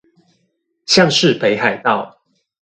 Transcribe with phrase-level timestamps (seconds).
[0.87, 2.19] 像是北海道